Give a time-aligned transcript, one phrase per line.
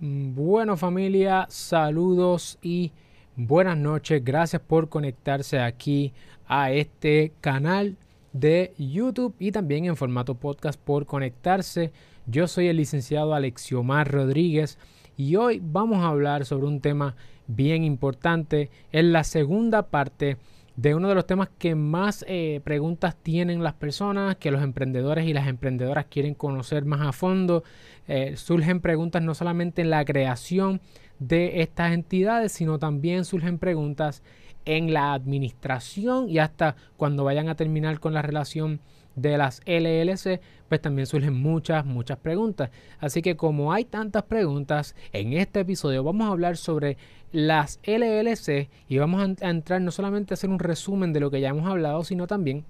[0.00, 2.92] Bueno familia, saludos y
[3.34, 4.24] buenas noches.
[4.24, 6.12] Gracias por conectarse aquí
[6.46, 7.96] a este canal
[8.32, 11.90] de YouTube y también en formato podcast por conectarse.
[12.26, 14.78] Yo soy el licenciado Alexiomar Rodríguez
[15.16, 17.16] y hoy vamos a hablar sobre un tema
[17.48, 18.70] bien importante.
[18.92, 20.36] En la segunda parte
[20.78, 25.26] de uno de los temas que más eh, preguntas tienen las personas, que los emprendedores
[25.26, 27.64] y las emprendedoras quieren conocer más a fondo.
[28.06, 30.80] Eh, surgen preguntas no solamente en la creación
[31.18, 34.22] de estas entidades, sino también surgen preguntas
[34.66, 38.80] en la administración y hasta cuando vayan a terminar con la relación
[39.20, 42.70] de las LLC, pues también surgen muchas, muchas preguntas.
[43.00, 46.96] Así que como hay tantas preguntas, en este episodio vamos a hablar sobre
[47.32, 51.40] las LLC y vamos a entrar no solamente a hacer un resumen de lo que
[51.40, 52.64] ya hemos hablado, sino también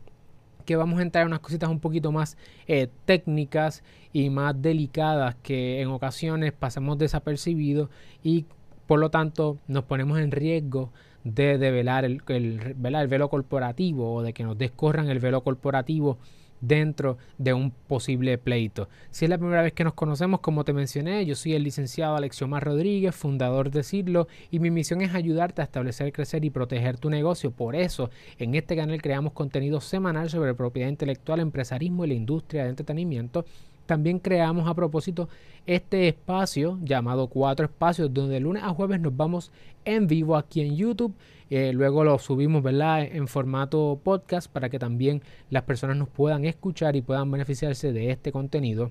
[0.65, 2.37] que vamos a entrar en unas cositas un poquito más
[2.67, 7.89] eh, técnicas y más delicadas que en ocasiones pasamos desapercibidos
[8.23, 8.45] y
[8.87, 10.93] por lo tanto nos ponemos en riesgo
[11.25, 16.19] de develar el, el, el velo corporativo o de que nos descorran el velo corporativo
[16.61, 18.89] dentro de un posible pleito.
[19.11, 22.17] Si es la primera vez que nos conocemos, como te mencioné, yo soy el licenciado
[22.17, 26.99] Alexiomar Rodríguez, fundador de Cirlo, y mi misión es ayudarte a establecer, crecer y proteger
[26.99, 27.51] tu negocio.
[27.51, 32.65] Por eso, en este canal creamos contenido semanal sobre propiedad intelectual, empresarismo y la industria
[32.65, 33.45] de entretenimiento
[33.89, 35.31] también creamos a propósito
[35.65, 39.51] este espacio llamado Cuatro Espacios, donde de lunes a jueves nos vamos
[39.87, 41.15] en vivo aquí en YouTube.
[41.49, 43.03] Eh, luego lo subimos ¿verdad?
[43.03, 48.11] en formato podcast para que también las personas nos puedan escuchar y puedan beneficiarse de
[48.11, 48.91] este contenido.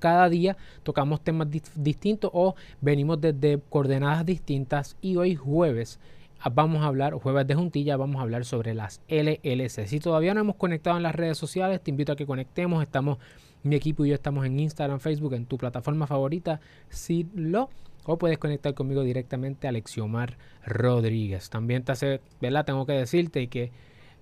[0.00, 6.00] cada día tocamos temas distintos o venimos desde coordenadas distintas y hoy jueves
[6.40, 9.86] ah, vamos a hablar, jueves de juntilla, vamos a hablar sobre las LLC.
[9.86, 12.82] Si todavía no hemos conectado en las redes sociales, te invito a que conectemos.
[12.82, 13.18] Estamos
[13.62, 17.68] mi equipo y yo estamos en Instagram, Facebook, en tu plataforma favorita, si lo
[18.04, 21.50] o puedes conectar conmigo directamente a Alexiomar Rodríguez.
[21.50, 22.64] También te hace, ¿verdad?
[22.64, 23.70] Tengo que decirte que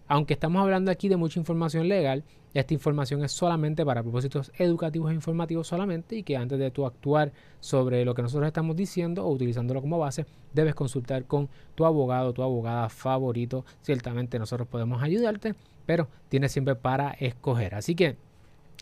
[0.06, 5.12] aunque estamos hablando aquí de mucha información legal, esta información es solamente para propósitos educativos
[5.12, 9.24] e informativos solamente y que antes de tú actuar sobre lo que nosotros estamos diciendo
[9.24, 13.64] o utilizándolo como base, debes consultar con tu abogado, tu abogada favorito.
[13.82, 15.54] Ciertamente nosotros podemos ayudarte,
[15.86, 17.76] pero tienes siempre para escoger.
[17.76, 18.16] Así que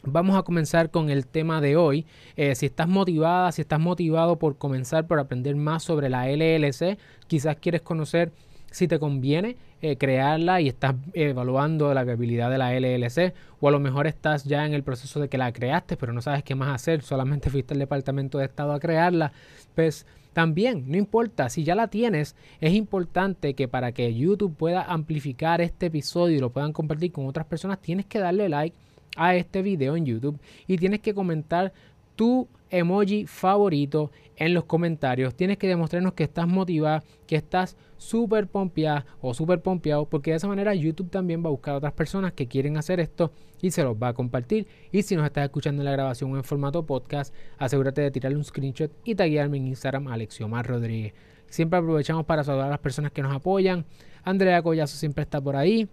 [0.04, 2.06] Vamos a comenzar con el tema de hoy.
[2.36, 6.98] Eh, si estás motivada, si estás motivado por comenzar, por aprender más sobre la LLC,
[7.26, 8.30] quizás quieres conocer
[8.70, 13.70] si te conviene eh, crearla y estás evaluando la viabilidad de la LLC o a
[13.70, 16.54] lo mejor estás ya en el proceso de que la creaste pero no sabes qué
[16.54, 19.32] más hacer, solamente fuiste al Departamento de Estado a crearla,
[19.74, 24.82] pues también, no importa, si ya la tienes, es importante que para que YouTube pueda
[24.82, 28.76] amplificar este episodio y lo puedan compartir con otras personas, tienes que darle like
[29.16, 31.72] a este video en YouTube y tienes que comentar
[32.16, 35.34] tu emoji favorito en los comentarios.
[35.34, 40.36] Tienes que demostrarnos que estás motivada, que estás súper pompeada o súper pompeado, porque de
[40.36, 43.70] esa manera YouTube también va a buscar a otras personas que quieren hacer esto y
[43.70, 44.66] se los va a compartir.
[44.92, 48.44] Y si nos estás escuchando en la grabación en formato podcast, asegúrate de tirarle un
[48.44, 51.14] screenshot y taguearme en Instagram Alexiomar Rodríguez.
[51.48, 53.86] Siempre aprovechamos para saludar a las personas que nos apoyan.
[54.22, 55.88] Andrea Collazo siempre está por ahí.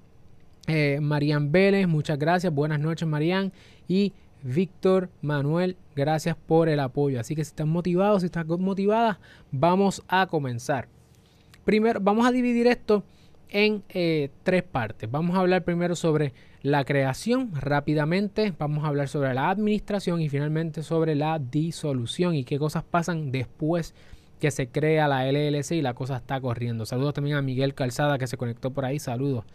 [0.67, 2.53] Eh, Marian Vélez, muchas gracias.
[2.53, 3.51] Buenas noches, Marian.
[3.87, 7.19] Y Víctor Manuel, gracias por el apoyo.
[7.19, 9.17] Así que si están motivados, si están motivadas,
[9.51, 10.87] vamos a comenzar.
[11.63, 13.03] Primero, vamos a dividir esto
[13.49, 15.09] en eh, tres partes.
[15.09, 20.29] Vamos a hablar primero sobre la creación rápidamente, vamos a hablar sobre la administración y
[20.29, 23.93] finalmente sobre la disolución y qué cosas pasan después
[24.39, 26.85] que se crea la LLC y la cosa está corriendo.
[26.85, 28.99] Saludos también a Miguel Calzada que se conectó por ahí.
[28.99, 29.45] Saludos.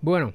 [0.00, 0.32] Bueno,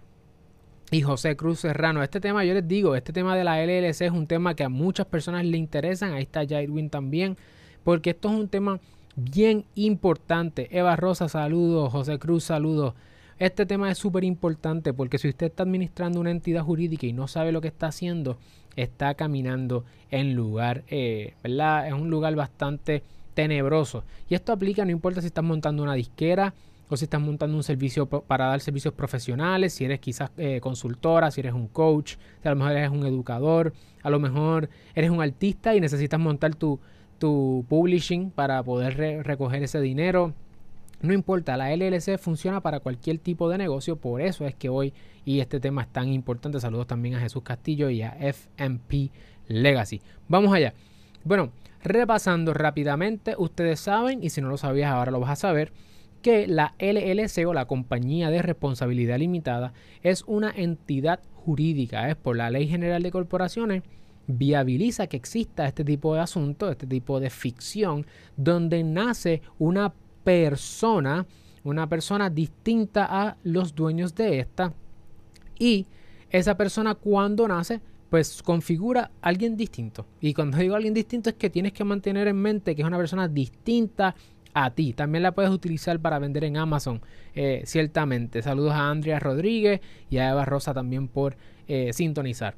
[0.92, 2.04] y José Cruz Serrano.
[2.04, 4.70] Este tema, yo les digo, este tema de la LLC es un tema que a
[4.70, 6.14] muchas personas le interesan.
[6.14, 7.38] Ahí está Jairwin también,
[7.86, 8.80] porque esto es un tema
[9.16, 10.68] bien importante.
[10.78, 11.92] Eva Rosa, saludos.
[11.92, 12.94] José Cruz, saludos.
[13.40, 17.28] Este tema es súper importante porque si usted está administrando una entidad jurídica y no
[17.28, 18.38] sabe lo que está haciendo,
[18.76, 21.88] está caminando en lugar, eh, ¿verdad?
[21.88, 23.02] Es un lugar bastante
[23.34, 24.04] tenebroso.
[24.30, 26.54] Y esto aplica, no importa si estás montando una disquera,
[26.92, 31.32] o si estás montando un servicio para dar servicios profesionales, si eres quizás eh, consultora,
[31.32, 33.74] si eres un coach, si a lo mejor eres un educador,
[34.04, 36.82] a lo mejor eres un artista y necesitas montar tu,
[37.18, 40.34] tu publishing para poder recoger ese dinero.
[41.02, 44.94] No importa, la LLC funciona para cualquier tipo de negocio, por eso es que hoy
[45.24, 46.60] y este tema es tan importante.
[46.60, 49.12] Saludos también a Jesús Castillo y a FMP
[49.48, 50.02] Legacy.
[50.28, 50.74] Vamos allá.
[51.24, 55.72] Bueno, repasando rápidamente, ustedes saben, y si no lo sabías ahora lo vas a saber,
[56.22, 62.38] que la LLC o la Compañía de Responsabilidad Limitada es una entidad jurídica, es por
[62.38, 63.84] la Ley General de Corporaciones,
[64.28, 68.06] viabiliza que exista este tipo de asunto, este tipo de ficción,
[68.38, 71.26] donde nace una persona,
[71.64, 74.74] una persona distinta a los dueños de esta,
[75.58, 75.88] y
[76.30, 80.06] esa persona cuando nace, pues configura a alguien distinto.
[80.20, 82.98] Y cuando digo alguien distinto es que tienes que mantener en mente que es una
[82.98, 84.16] persona distinta
[84.54, 84.94] a ti.
[84.94, 87.02] También la puedes utilizar para vender en Amazon,
[87.36, 88.42] eh, ciertamente.
[88.42, 91.38] Saludos a Andrea Rodríguez y a Eva Rosa también por
[91.68, 92.56] eh, sintonizar.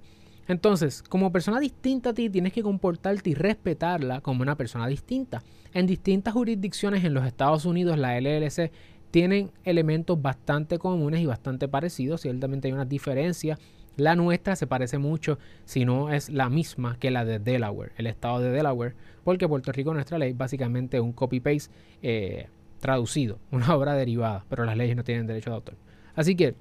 [0.47, 5.41] Entonces, como persona distinta a ti, tienes que comportarte y respetarla como una persona distinta.
[5.73, 8.71] En distintas jurisdicciones en los Estados Unidos, la LLC
[9.11, 12.21] tienen elementos bastante comunes y bastante parecidos.
[12.21, 13.59] Ciertamente hay unas diferencias.
[13.95, 18.07] La nuestra se parece mucho, si no es la misma que la de Delaware, el
[18.07, 22.47] estado de Delaware, porque Puerto Rico nuestra ley básicamente un copy-paste eh,
[22.79, 25.75] traducido, una obra derivada, pero las leyes no tienen derecho de autor.
[26.15, 26.55] Así que,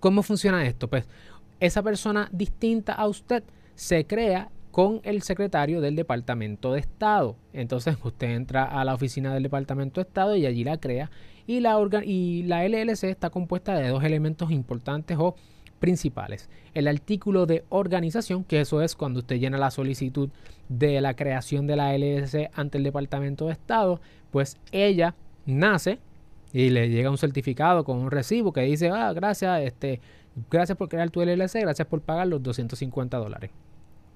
[0.00, 0.88] ¿cómo funciona esto?
[0.88, 1.06] Pues
[1.60, 3.42] esa persona distinta a usted
[3.74, 7.36] se crea con el secretario del Departamento de Estado.
[7.52, 11.12] Entonces usted entra a la oficina del Departamento de Estado y allí la crea.
[11.46, 15.36] Y la, y la LLC está compuesta de dos elementos importantes o
[15.78, 16.48] principales.
[16.74, 20.30] El artículo de organización, que eso es cuando usted llena la solicitud
[20.68, 24.00] de la creación de la LLC ante el Departamento de Estado,
[24.30, 25.14] pues ella
[25.46, 25.98] nace
[26.52, 30.00] y le llega un certificado con un recibo que dice, ah, gracias, este,
[30.50, 33.50] Gracias por crear tu LLC, gracias por pagar los 250 dólares.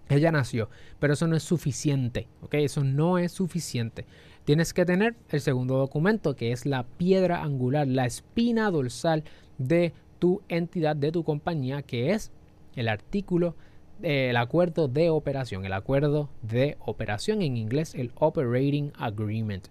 [0.09, 2.55] Ella nació, pero eso no es suficiente, ¿ok?
[2.55, 4.07] Eso no es suficiente.
[4.45, 9.25] Tienes que tener el segundo documento, que es la piedra angular, la espina dorsal
[9.59, 12.33] de tu entidad, de tu compañía, que es
[12.77, 13.55] el artículo,
[14.03, 19.69] el acuerdo de operación, el acuerdo de operación en inglés, el Operating Agreement.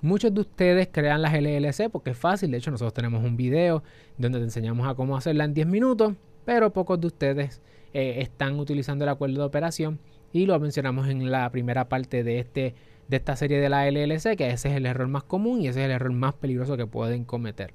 [0.00, 2.52] Muchos de ustedes crean las LLC porque es fácil.
[2.52, 3.82] De hecho, nosotros tenemos un video
[4.16, 6.14] donde te enseñamos a cómo hacerla en 10 minutos,
[6.44, 7.60] pero pocos de ustedes
[7.92, 9.98] eh, están utilizando el acuerdo de operación
[10.32, 12.74] y lo mencionamos en la primera parte de, este,
[13.08, 15.80] de esta serie de la LLC, que ese es el error más común y ese
[15.80, 17.72] es el error más peligroso que pueden cometer.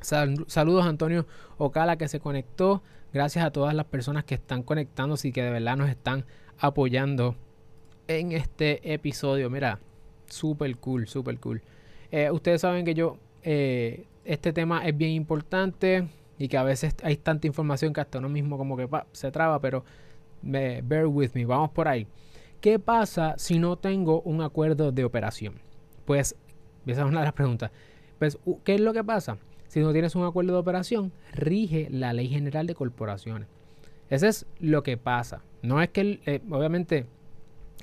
[0.00, 2.82] Saludos Antonio Ocala que se conectó.
[3.12, 6.24] Gracias a todas las personas que están conectándose y que de verdad nos están
[6.58, 7.36] apoyando
[8.06, 9.48] en este episodio.
[9.50, 9.80] Mira,
[10.28, 11.62] Súper cool, súper cool.
[12.10, 16.08] Eh, ustedes saben que yo, eh, este tema es bien importante
[16.38, 19.60] y que a veces hay tanta información que hasta uno mismo como que se traba,
[19.60, 19.84] pero
[20.42, 22.06] bear with me, vamos por ahí.
[22.60, 25.54] ¿Qué pasa si no tengo un acuerdo de operación?
[26.04, 26.36] Pues,
[26.86, 27.70] esa es una de las preguntas.
[28.18, 29.38] Pues, ¿qué es lo que pasa?
[29.68, 33.48] Si no tienes un acuerdo de operación, rige la ley general de corporaciones.
[34.08, 35.42] Ese es lo que pasa.
[35.62, 37.04] No es que, eh, obviamente,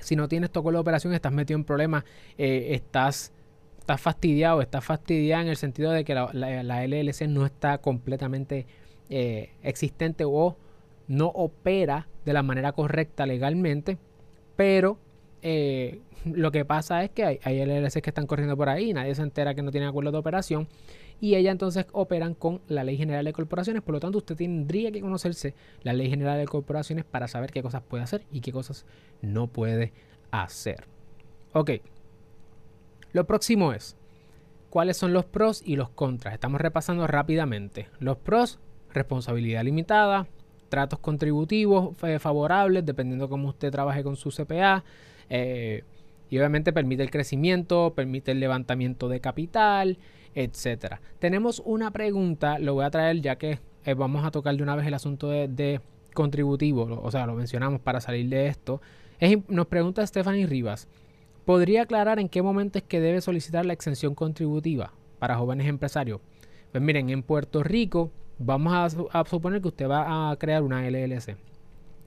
[0.01, 2.03] si no tienes tu acuerdo de operación, estás metido en problemas,
[2.37, 3.31] eh, estás,
[3.79, 8.65] estás fastidiado, estás fastidiado en el sentido de que la, LLC no está completamente
[9.09, 10.57] eh, existente o
[11.07, 13.99] no opera de la manera correcta legalmente,
[14.55, 14.97] pero
[16.23, 19.21] lo que pasa es que hay, hay LLCs que están corriendo por ahí, nadie se
[19.21, 20.67] entera que no tiene acuerdo de operación
[21.19, 23.81] y ellas entonces operan con la Ley General de Corporaciones.
[23.81, 25.53] Por lo tanto, usted tendría que conocerse
[25.83, 28.85] la Ley General de Corporaciones para saber qué cosas puede hacer y qué cosas
[29.21, 29.93] no puede
[30.31, 30.85] hacer.
[31.53, 31.71] Ok.
[33.13, 33.95] Lo próximo es,
[34.69, 36.33] ¿cuáles son los pros y los contras?
[36.33, 37.87] Estamos repasando rápidamente.
[37.99, 38.59] Los pros,
[38.93, 40.27] responsabilidad limitada,
[40.69, 44.83] tratos contributivos favorables, dependiendo cómo usted trabaje con su CPA.
[45.29, 45.83] Eh,
[46.29, 49.97] y obviamente permite el crecimiento, permite el levantamiento de capital,
[50.35, 51.01] etcétera.
[51.19, 54.75] Tenemos una pregunta, lo voy a traer ya que eh, vamos a tocar de una
[54.75, 55.81] vez el asunto de,
[56.13, 58.81] contributivo, o sea, lo mencionamos para salir de esto.
[59.47, 60.87] nos pregunta Stephanie Rivas,
[61.45, 66.21] ¿podría aclarar en qué momento es que debe solicitar la exención contributiva para jóvenes empresarios?
[66.71, 70.87] Pues miren, en Puerto Rico vamos a, a suponer que usted va a crear una
[70.89, 71.35] LLC.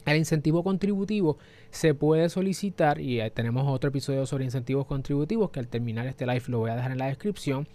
[0.07, 1.37] El incentivo contributivo
[1.71, 6.45] se puede solicitar, y tenemos otro episodio sobre incentivos contributivos que al terminar este live
[6.49, 7.69] lo voy a dejar en la descripción,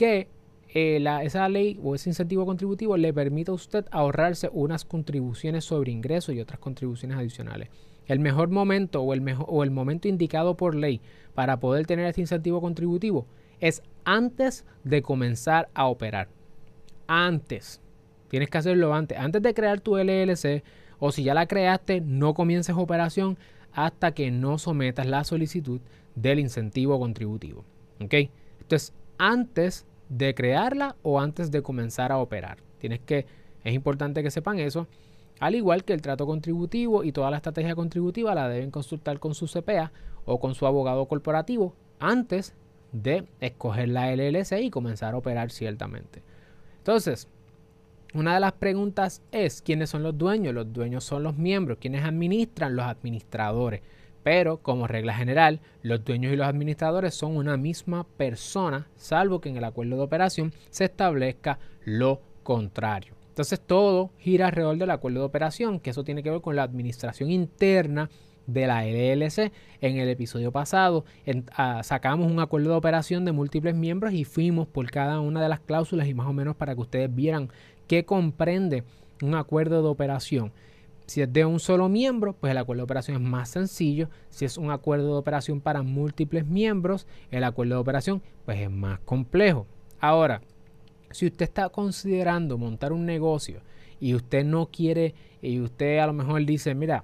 [0.00, 0.28] que
[0.72, 5.92] eh, esa ley o ese incentivo contributivo le permite a usted ahorrarse unas contribuciones sobre
[5.92, 7.68] ingresos y otras contribuciones adicionales.
[8.06, 11.02] El mejor momento o el, o el momento indicado por ley
[11.34, 13.26] para poder tener este incentivo contributivo
[13.60, 16.28] es antes de comenzar a operar.
[17.06, 17.82] Antes.
[18.28, 19.18] Tienes que hacerlo antes.
[19.18, 20.64] Antes de crear tu LLC
[20.98, 23.36] o si ya la creaste, no comiences operación
[23.72, 25.82] hasta que no sometas la solicitud
[26.14, 27.66] del incentivo contributivo.
[27.98, 32.58] Entonces, antes de crearla o antes de comenzar a operar.
[32.78, 33.24] Tienes que,
[33.64, 34.86] es importante que sepan eso.
[35.38, 39.34] Al igual que el trato contributivo y toda la estrategia contributiva la deben consultar con
[39.34, 39.90] su CPA
[40.26, 42.54] o con su abogado corporativo antes
[42.92, 46.22] de escoger la LLC y comenzar a operar ciertamente.
[46.78, 47.28] Entonces,
[48.12, 50.52] una de las preguntas es, ¿quiénes son los dueños?
[50.52, 51.78] Los dueños son los miembros.
[51.80, 52.74] ¿Quiénes administran?
[52.74, 53.82] Los administradores.
[54.22, 59.48] Pero como regla general, los dueños y los administradores son una misma persona, salvo que
[59.48, 63.14] en el acuerdo de operación se establezca lo contrario.
[63.28, 66.62] Entonces todo gira alrededor del acuerdo de operación, que eso tiene que ver con la
[66.62, 68.10] administración interna
[68.46, 69.52] de la LLC.
[69.80, 71.04] En el episodio pasado
[71.52, 75.48] ah, sacamos un acuerdo de operación de múltiples miembros y fuimos por cada una de
[75.48, 77.50] las cláusulas y más o menos para que ustedes vieran
[77.86, 78.84] qué comprende
[79.22, 80.52] un acuerdo de operación.
[81.10, 84.08] Si es de un solo miembro, pues el acuerdo de operación es más sencillo.
[84.28, 88.70] Si es un acuerdo de operación para múltiples miembros, el acuerdo de operación pues es
[88.70, 89.66] más complejo.
[89.98, 90.40] Ahora,
[91.10, 93.60] si usted está considerando montar un negocio
[93.98, 97.02] y usted no quiere y usted a lo mejor dice, mira,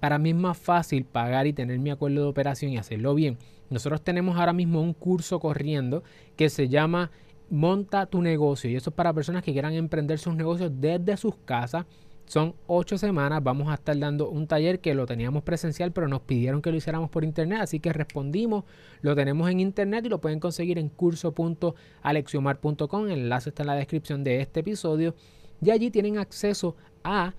[0.00, 3.38] para mí es más fácil pagar y tener mi acuerdo de operación y hacerlo bien.
[3.70, 6.02] Nosotros tenemos ahora mismo un curso corriendo
[6.36, 7.10] que se llama
[7.48, 11.36] Monta tu negocio y eso es para personas que quieran emprender sus negocios desde sus
[11.36, 11.86] casas
[12.26, 13.42] son ocho semanas.
[13.42, 16.76] Vamos a estar dando un taller que lo teníamos presencial, pero nos pidieron que lo
[16.76, 17.60] hiciéramos por internet.
[17.62, 18.64] Así que respondimos.
[19.00, 23.08] Lo tenemos en internet y lo pueden conseguir en curso.alexiomar.com.
[23.08, 25.14] El enlace está en la descripción de este episodio.
[25.62, 27.34] Y allí tienen acceso a,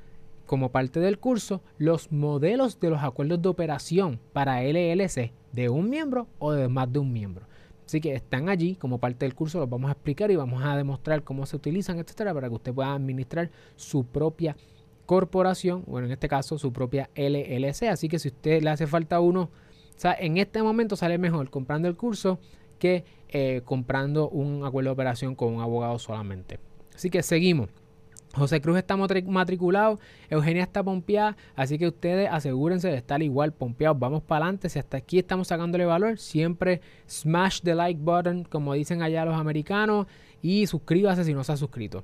[0.45, 5.89] como parte del curso, los modelos de los acuerdos de operación para LLC de un
[5.89, 7.47] miembro o de más de un miembro.
[7.85, 10.75] Así que están allí como parte del curso, los vamos a explicar y vamos a
[10.75, 14.57] demostrar cómo se utilizan, etcétera, para que usted pueda administrar su propia
[15.07, 17.83] corporación, bueno, en este caso su propia LLC.
[17.83, 19.49] Así que si usted le hace falta uno, o
[19.99, 22.39] sea, en este momento sale mejor comprando el curso
[22.77, 26.59] que eh, comprando un acuerdo de operación con un abogado solamente.
[26.93, 27.69] Así que seguimos.
[28.35, 29.99] José Cruz está matriculado,
[30.29, 33.97] Eugenia está pompeada, así que ustedes asegúrense de estar igual pompeados.
[33.97, 38.73] Vamos para adelante, si hasta aquí estamos sacándole valor, siempre smash the like button, como
[38.73, 40.05] dicen allá los americanos,
[40.41, 42.03] y suscríbase si no se ha suscrito.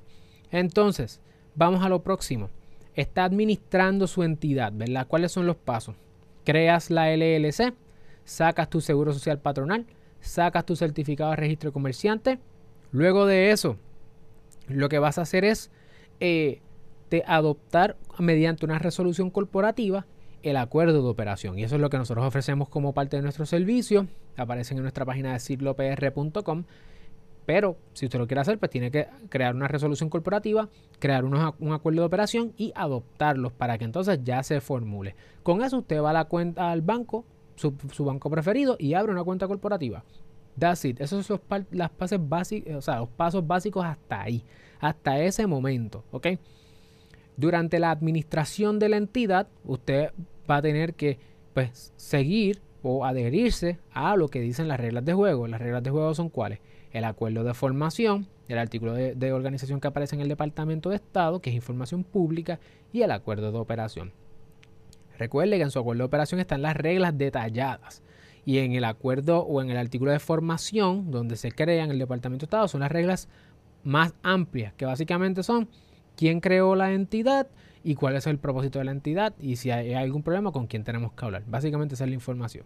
[0.50, 1.20] Entonces,
[1.54, 2.48] vamos a lo próximo
[2.94, 5.06] está administrando su entidad, ¿verdad?
[5.06, 5.96] ¿Cuáles son los pasos?
[6.44, 7.74] Creas la LLC,
[8.24, 9.86] sacas tu seguro social patronal,
[10.20, 12.38] sacas tu certificado de registro comerciante.
[12.92, 13.76] Luego de eso,
[14.68, 15.70] lo que vas a hacer es
[16.20, 16.60] eh,
[17.26, 20.06] adoptar mediante una resolución corporativa
[20.42, 21.58] el acuerdo de operación.
[21.58, 24.06] Y eso es lo que nosotros ofrecemos como parte de nuestro servicio.
[24.36, 26.64] Aparecen en nuestra página de siglopr.com.
[27.46, 31.72] Pero si usted lo quiere hacer, pues tiene que crear una resolución corporativa, crear un
[31.72, 35.14] acuerdo de operación y adoptarlos para que entonces ya se formule.
[35.42, 37.24] Con eso usted va a la cuenta al banco,
[37.56, 37.74] su,
[38.04, 40.04] banco preferido, y abre una cuenta corporativa.
[40.58, 41.00] That's it.
[41.00, 44.42] Esos son las básicos, o sea, los pasos básicos hasta ahí,
[44.80, 46.04] hasta ese momento.
[46.12, 46.28] ¿ok?
[47.36, 50.12] Durante la administración de la entidad, usted
[50.48, 51.18] va a tener que
[51.52, 55.46] pues, seguir o adherirse a lo que dicen las reglas de juego.
[55.46, 56.60] Las reglas de juego son cuáles?
[56.94, 61.40] El acuerdo de formación, el artículo de, organización que aparece en el Departamento de Estado,
[61.40, 62.60] que es información pública,
[62.92, 64.12] y el acuerdo de operación.
[65.18, 68.02] Recuerde que en su acuerdo de operación están las reglas detalladas.
[68.46, 71.98] Y en el acuerdo o en el artículo de formación, donde se crea en el
[71.98, 73.28] Departamento de Estado, son las reglas
[73.82, 75.68] más amplias, que básicamente son
[76.16, 77.48] quién creó la entidad
[77.82, 80.84] y cuál es el propósito de la entidad y si hay algún problema con quién
[80.84, 81.42] tenemos que hablar.
[81.46, 82.64] Básicamente esa es la información.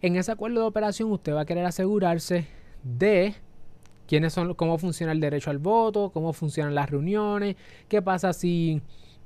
[0.00, 2.46] En ese acuerdo de operación usted va a querer asegurarse
[2.84, 3.34] de
[4.08, 7.56] quiénes son, cómo funciona el derecho al voto, cómo funcionan las reuniones,
[7.88, 8.80] qué pasa si,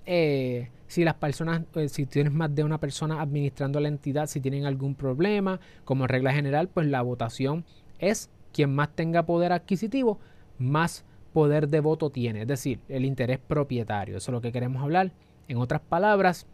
[0.05, 4.41] eh, si las personas, eh, si tienes más de una persona administrando la entidad, si
[4.41, 5.61] tienen algún problema.
[5.85, 7.65] Como regla general, pues la votación
[8.01, 10.19] es quien más tenga poder adquisitivo,
[10.59, 14.17] más poder de voto tiene, es decir, el interés propietario.
[14.17, 15.13] Eso es lo que queremos hablar.
[15.49, 16.47] En otras palabras,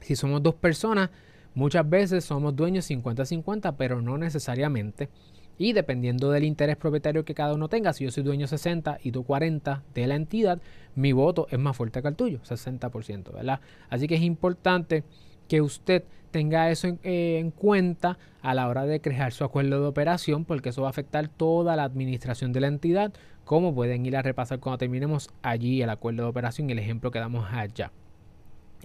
[0.00, 1.10] si somos dos personas,
[1.54, 5.10] muchas veces somos dueños 50-50, pero no necesariamente.
[5.58, 9.10] Y dependiendo del interés propietario que cada uno tenga, si yo soy dueño 60 y
[9.10, 10.60] tú 40 de la entidad,
[10.94, 13.60] mi voto es más fuerte que el tuyo, 60%, ¿verdad?
[13.90, 15.02] Así que es importante
[15.48, 19.86] que usted tenga eso eh, en, cuenta a la hora de crear su acuerdo de
[19.86, 23.12] operación, porque eso va a afectar toda la administración de la entidad,
[23.44, 27.10] como pueden ir a repasar cuando terminemos allí el acuerdo de operación y el ejemplo
[27.10, 27.90] que damos allá.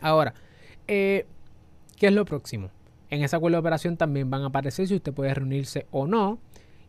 [0.01, 0.33] Ahora,
[0.87, 1.27] eh,
[1.97, 2.71] ¿qué es lo próximo?
[3.09, 6.39] En ese acuerdo de operación también van a aparecer si usted puede reunirse o no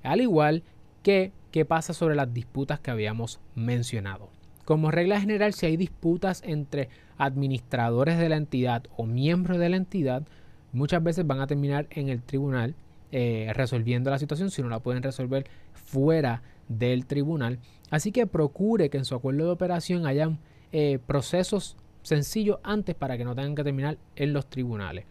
[0.04, 0.62] al igual
[1.02, 4.28] que qué pasa sobre las disputas que habíamos mencionado.
[4.64, 9.76] Como regla general, si hay disputas entre administradores de la entidad o miembros de la
[9.76, 10.24] entidad,
[10.72, 12.74] muchas veces van a terminar en el tribunal
[13.12, 17.60] eh, resolviendo la situación si no la pueden resolver fuera del tribunal.
[17.90, 20.40] Así que procure que en su acuerdo de operación hayan
[20.72, 25.04] eh, procesos sencillos antes para que no tengan que terminar en los tribunales.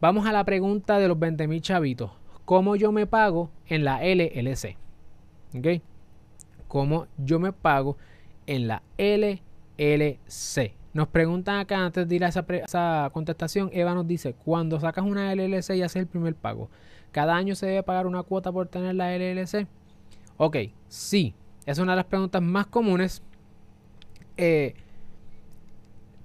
[0.00, 2.12] Vamos a la pregunta de los 20.000 chavitos
[2.50, 4.76] cómo yo me pago en la LLC.
[5.56, 5.80] ¿Ok?
[6.66, 7.96] Cómo yo me pago
[8.44, 10.74] en la LLC.
[10.92, 15.04] Nos preguntan acá antes de ir a esa, esa, contestación, Eva nos dice, cuando sacas
[15.04, 16.68] una LLC y haces el primer pago,
[17.12, 19.68] ¿cada año se debe pagar una cuota por tener la LLC?
[20.36, 20.56] Ok,
[20.88, 23.22] sí, es una de las preguntas más comunes.
[24.36, 24.74] Eh,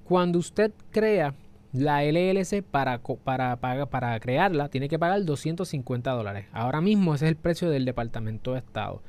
[0.06, 1.36] cuando usted crea
[1.76, 6.48] la LLC para, para, para, crearla, tiene que pagar 250 dólares.
[6.52, 9.02] Ahora mismo ese es el precio del Departamento de Estado.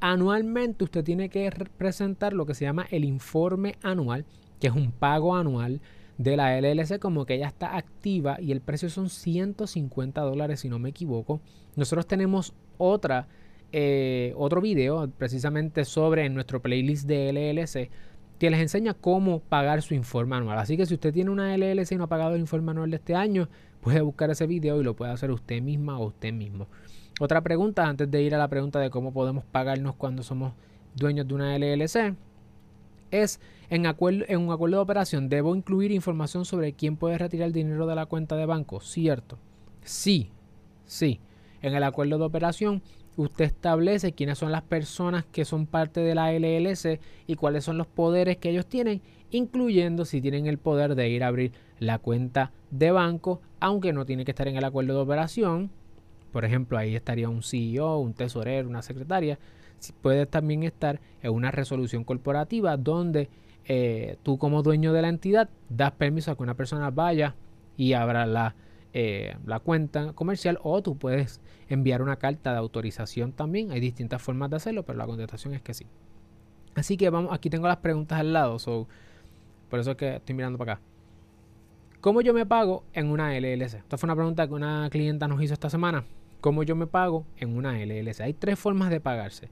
[0.00, 4.26] Anualmente usted tiene que presentar lo que se llama el informe anual
[4.64, 5.80] que es un pago anual
[6.18, 10.68] de la LLC como que ya está activa y el precio son 150 dólares si
[10.68, 11.40] no me equivoco.
[11.76, 13.28] Nosotros tenemos otra,
[13.72, 17.90] eh, otro video precisamente sobre en nuestro playlist de LLC
[18.38, 20.58] que les enseña cómo pagar su informe anual.
[20.58, 22.96] Así que si usted tiene una LLC y no ha pagado el informe anual de
[22.96, 23.48] este año,
[23.80, 26.66] puede buscar ese video y lo puede hacer usted misma o usted mismo.
[27.20, 30.52] Otra pregunta antes de ir a la pregunta de cómo podemos pagarnos cuando somos
[30.96, 32.16] dueños de una LLC
[33.10, 37.46] es en, acuerdo, en un acuerdo de operación, ¿debo incluir información sobre quién puede retirar
[37.46, 38.80] el dinero de la cuenta de banco?
[38.80, 39.38] Cierto.
[39.82, 40.30] Sí,
[40.86, 41.20] sí.
[41.62, 42.82] En el acuerdo de operación,
[43.16, 47.78] usted establece quiénes son las personas que son parte de la LLC y cuáles son
[47.78, 51.98] los poderes que ellos tienen, incluyendo si tienen el poder de ir a abrir la
[51.98, 55.70] cuenta de banco, aunque no tiene que estar en el acuerdo de operación.
[56.32, 59.38] Por ejemplo, ahí estaría un CEO, un tesorero, una secretaria.
[60.00, 63.28] Puede también estar en una resolución corporativa donde
[63.66, 67.34] eh, tú como dueño de la entidad das permiso a que una persona vaya
[67.76, 68.54] y abra la,
[68.96, 73.72] eh, la cuenta comercial o tú puedes enviar una carta de autorización también.
[73.72, 75.86] Hay distintas formas de hacerlo, pero la contestación es que sí.
[76.76, 78.56] Así que vamos, aquí tengo las preguntas al lado,
[79.68, 80.82] por eso es que estoy mirando para acá.
[82.00, 83.74] ¿Cómo yo me pago en una LLC?
[83.74, 86.04] Esta fue una pregunta que una clienta nos hizo esta semana.
[86.40, 88.20] ¿Cómo yo me pago en una LLC?
[88.20, 89.50] Hay tres formas de pagarse.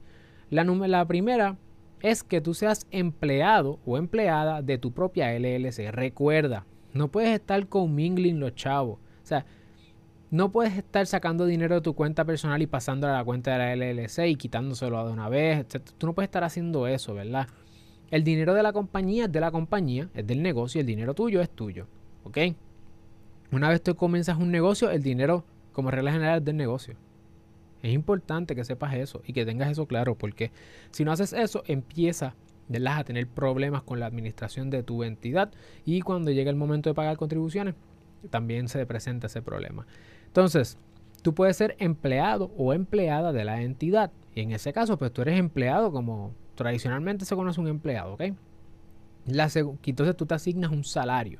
[0.49, 1.57] La, la primera
[2.01, 5.91] es que tú seas empleado o empleada de tu propia LLC.
[5.91, 8.99] Recuerda, no puedes estar con mingling los chavos.
[10.31, 13.57] No puedes estar sacando dinero de tu cuenta personal y pasándolo a la cuenta de
[13.59, 15.67] la LLC y quitándoselo de una vez.
[15.97, 17.47] Tú no puedes estar haciendo eso, ¿verdad?
[18.09, 21.41] El dinero de la compañía es de la compañía, es del negocio, el dinero tuyo
[21.41, 21.87] es tuyo.
[22.23, 22.37] ¿Ok?
[23.51, 26.95] Una vez tú comienzas un negocio, el dinero, como regla general, es del negocio.
[27.83, 30.51] Es importante que sepas eso y que tengas eso claro, porque
[30.91, 32.33] si no haces eso, empieza
[32.87, 35.51] a tener problemas con la administración de tu entidad
[35.85, 37.75] y cuando llegue el momento de pagar contribuciones,
[38.29, 39.85] también se presenta ese problema.
[40.27, 40.77] Entonces,
[41.21, 45.21] tú puedes ser empleado o empleada de la entidad y en ese caso, pues tú
[45.21, 48.23] eres empleado como tradicionalmente se conoce un empleado, ¿ok?
[49.25, 51.39] La entonces tú te asignas un salario.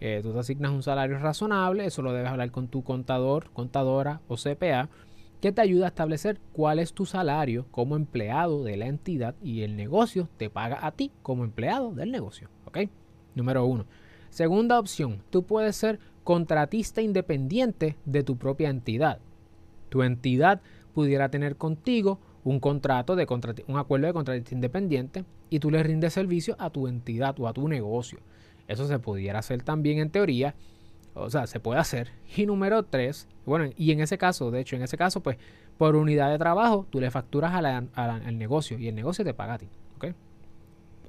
[0.00, 4.20] Eh, tú te asignas un salario razonable, eso lo debes hablar con tu contador, contadora
[4.26, 4.88] o CPA
[5.40, 9.62] que te ayuda a establecer cuál es tu salario como empleado de la entidad y
[9.62, 12.48] el negocio te paga a ti como empleado del negocio.
[12.64, 12.78] ¿Ok?
[13.34, 13.86] Número uno.
[14.30, 19.18] Segunda opción, tú puedes ser contratista independiente de tu propia entidad.
[19.88, 20.60] Tu entidad
[20.94, 23.26] pudiera tener contigo un contrato de
[23.68, 27.52] un acuerdo de contratista independiente y tú le rindes servicio a tu entidad o a
[27.52, 28.18] tu negocio.
[28.68, 30.54] Eso se pudiera hacer también en teoría
[31.14, 32.10] o sea, se puede hacer.
[32.36, 35.36] Y número tres, bueno, y en ese caso, de hecho, en ese caso, pues
[35.78, 39.58] por unidad de trabajo, tú le facturas al negocio y el negocio te paga a
[39.58, 39.68] ti.
[39.96, 40.06] ¿ok?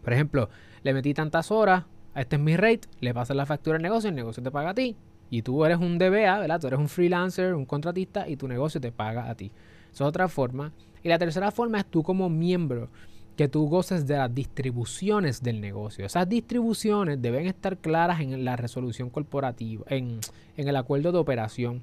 [0.04, 0.50] Por ejemplo,
[0.84, 4.16] le metí tantas horas, este es mi rate, le pasas la factura al negocio, el
[4.16, 4.96] negocio te paga a ti.
[5.30, 6.60] Y tú eres un DBA, ¿verdad?
[6.60, 9.52] Tú eres un freelancer, un contratista y tu negocio te paga a ti.
[9.92, 10.74] Esa es otra forma.
[11.02, 12.90] Y la tercera forma es tú como miembro
[13.36, 16.06] que tú goces de las distribuciones del negocio.
[16.06, 20.20] Esas distribuciones deben estar claras en la resolución corporativa, en,
[20.56, 21.82] el acuerdo de operación.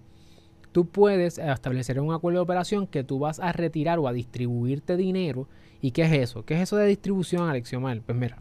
[0.73, 4.97] Tú puedes establecer un acuerdo de operación que tú vas a retirar o a distribuirte
[4.97, 5.49] dinero.
[5.81, 6.45] ¿Y qué es eso?
[6.45, 8.01] ¿Qué es eso de distribución, Alexiomar?
[8.03, 8.39] Pues mira,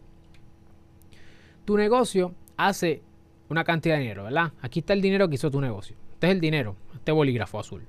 [1.70, 3.00] tu negocio hace
[3.48, 4.50] una cantidad de dinero, ¿verdad?
[4.60, 5.94] Aquí está el dinero que hizo tu negocio.
[6.14, 7.82] Este es el dinero, este bolígrafo azul.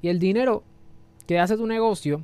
[0.00, 0.62] Y el dinero
[1.26, 2.22] que hace tu negocio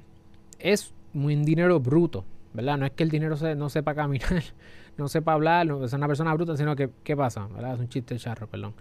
[0.61, 2.79] es un dinero bruto, ¿verdad?
[2.79, 4.45] No es que el dinero no sepa caminar,
[4.97, 7.49] no sepa hablar, no es una persona bruta, sino que, ¿qué pasa?
[7.49, 7.75] ¿verdad?
[7.75, 8.73] Es un chiste charro, perdón.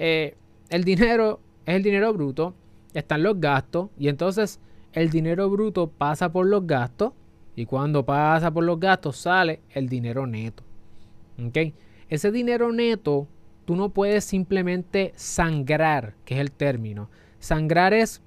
[0.00, 0.34] Eh,
[0.68, 2.54] el dinero es el dinero bruto,
[2.92, 4.58] están los gastos, y entonces
[4.92, 7.12] el dinero bruto pasa por los gastos,
[7.54, 10.65] y cuando pasa por los gastos sale el dinero neto.
[11.44, 11.74] ¿Ok?
[12.08, 13.26] Ese dinero neto,
[13.64, 17.10] tú no puedes simplemente sangrar, que es el término.
[17.38, 18.22] Sangrar es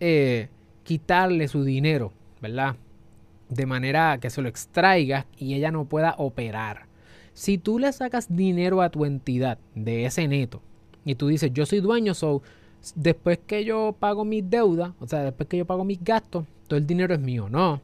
[0.00, 0.48] eh,
[0.84, 2.76] quitarle su dinero, ¿verdad?
[3.54, 6.86] de manera que se lo extraigas y ella no pueda operar.
[7.34, 10.62] Si tú le sacas dinero a tu entidad de ese neto
[11.04, 12.42] y tú dices, yo soy dueño, so,
[12.94, 16.78] después que yo pago mis deudas, o sea, después que yo pago mis gastos, todo
[16.78, 17.48] el dinero es mío.
[17.50, 17.80] No,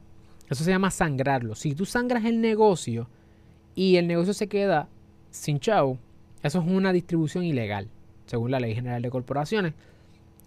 [0.49, 1.55] eso se llama sangrarlo.
[1.55, 3.07] Si tú sangras el negocio
[3.79, 4.89] y el negocio se queda
[5.31, 5.97] sin chavo,
[6.43, 7.87] eso es una distribución ilegal,
[8.25, 9.73] según la Ley General de Corporaciones.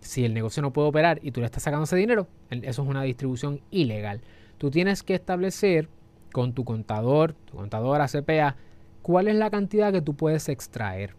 [0.03, 2.89] Si el negocio no puede operar y tú le estás sacando ese dinero, eso es
[2.91, 4.21] una distribución ilegal.
[4.59, 5.89] Tú tienes que establecer
[6.31, 8.57] con tu contador, tu contadora CPA,
[9.01, 11.15] cuál es la cantidad que tú puedes extraer.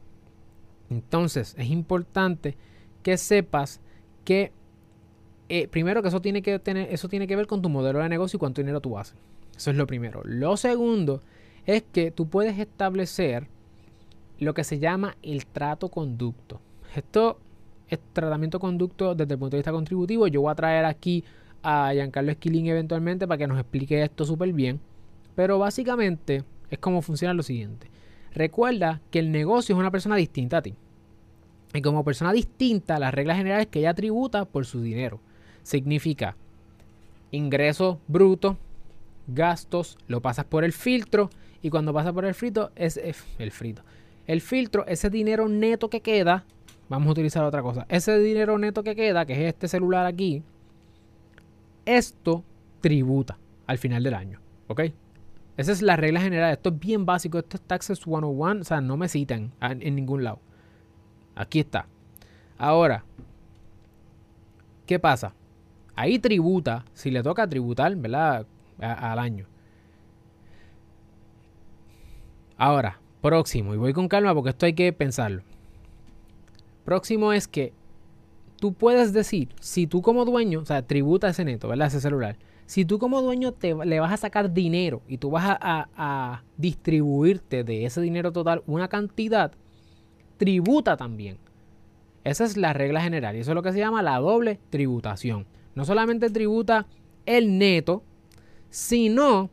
[0.91, 2.57] Entonces, es importante
[3.01, 3.81] que sepas
[4.23, 4.51] que
[5.49, 8.09] eh, primero que eso tiene que tener, eso tiene que ver con tu modelo de
[8.09, 9.15] negocio y cuánto dinero tú haces.
[9.57, 10.21] Eso es lo primero.
[10.25, 11.23] Lo segundo
[11.65, 13.47] es que tú puedes establecer
[14.39, 16.59] lo que se llama el trato conducto.
[16.95, 17.39] Esto
[17.87, 20.27] es tratamiento conducto desde el punto de vista contributivo.
[20.27, 21.23] Yo voy a traer aquí
[21.61, 24.79] a Giancarlo Esquilín eventualmente para que nos explique esto súper bien.
[25.35, 27.87] Pero básicamente es como funciona lo siguiente.
[28.33, 30.75] Recuerda que el negocio es una persona distinta a ti.
[31.73, 35.19] Y como persona distinta, las reglas generales que ella tributa por su dinero.
[35.63, 36.35] Significa
[37.31, 38.57] ingreso bruto,
[39.27, 41.29] gastos, lo pasas por el filtro
[41.63, 43.81] y cuando pasa por el frito es el frito.
[44.27, 46.45] El filtro, ese dinero neto que queda,
[46.89, 47.85] vamos a utilizar otra cosa.
[47.89, 50.43] Ese dinero neto que queda, que es este celular aquí,
[51.85, 52.43] esto
[52.81, 54.81] tributa al final del año, ¿ok?
[55.55, 56.51] Esa es la regla general.
[56.51, 57.39] Esto es bien básico.
[57.39, 58.61] Esto es Taxes 101.
[58.61, 60.39] O sea, no me citan en ningún lado.
[61.35, 61.87] Aquí está.
[62.57, 63.05] Ahora,
[64.85, 65.33] ¿qué pasa?
[65.95, 68.47] Ahí tributa, si le toca tributar, ¿verdad?
[68.79, 69.45] al año.
[72.57, 75.43] Ahora, próximo, y voy con calma porque esto hay que pensarlo.
[76.85, 77.73] Próximo es que
[78.59, 81.87] tú puedes decir, si tú como dueño, o sea, tributa ese neto, ¿verdad?
[81.87, 82.37] Ese celular.
[82.65, 87.63] Si tú como dueño te, le vas a sacar dinero y tú vas a distribuirte
[87.63, 89.51] de ese dinero total una cantidad,
[90.37, 91.37] tributa también.
[92.23, 95.45] Esa es la regla general y eso es lo que se llama la doble tributación.
[95.75, 96.85] No solamente tributa
[97.25, 98.03] el neto,
[98.69, 99.49] sino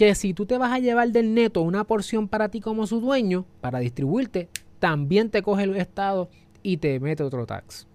[0.00, 3.02] que si tú te vas a llevar del neto una porción para ti como su
[3.02, 6.30] dueño, para distribuirte, también te coge el Estado
[6.62, 7.86] y te mete otro tax.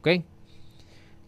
[0.00, 0.22] ¿Ok?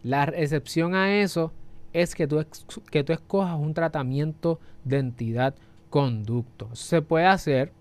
[0.03, 1.51] La excepción a eso
[1.93, 2.45] es que tú,
[2.91, 5.55] que tú escojas un tratamiento de entidad
[5.89, 6.69] conducto.
[6.73, 7.71] se puede hacer,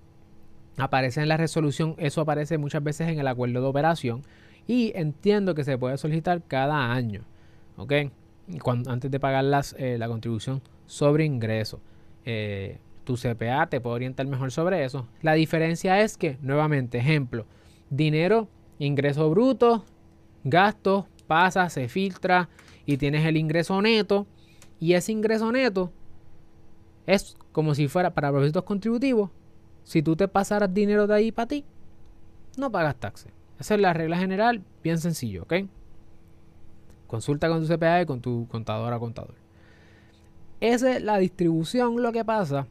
[0.78, 4.22] aparece en la resolución, eso aparece muchas veces en el acuerdo de operación
[4.66, 7.24] y entiendo que se puede solicitar cada año,
[7.76, 7.92] ¿ok?
[8.86, 9.44] Antes de pagar
[9.76, 11.78] eh, la contribución sobre ingreso.
[12.30, 15.08] Eh, tu CPA te puede orientar mejor sobre eso.
[15.22, 17.46] La diferencia es que, nuevamente, ejemplo,
[17.88, 19.86] dinero, ingreso bruto,
[20.44, 22.50] gastos, pasa, se filtra
[22.84, 24.26] y tienes el ingreso neto.
[24.78, 25.90] Y ese ingreso neto
[27.06, 29.30] es como si fuera para propósitos contributivos.
[29.84, 31.64] Si tú te pasaras dinero de ahí para ti,
[32.58, 33.32] no pagas taxes.
[33.58, 35.54] Esa es la regla general, bien sencillo, ¿ok?
[37.06, 39.47] Consulta con tu CPA y con tu contadora o contador.
[40.60, 42.02] Esa es la distribución.
[42.02, 42.66] Lo que pasa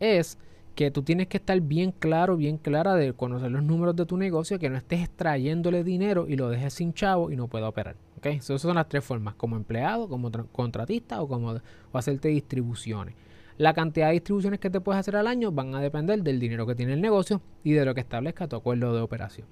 [0.00, 0.38] es
[0.74, 4.16] que tú tienes que estar bien claro, bien clara de conocer los números de tu
[4.16, 7.96] negocio, que no estés extrayéndole dinero y lo dejes sin chavo y no pueda operar.
[8.18, 8.36] ¿okay?
[8.36, 11.60] Esas son las tres formas, como empleado, como contratista o como
[11.92, 13.14] hacerte distribuciones.
[13.56, 16.66] La cantidad de distribuciones que te puedes hacer al año van a depender del dinero
[16.66, 19.46] que tiene el negocio y de lo que establezca tu acuerdo de operación.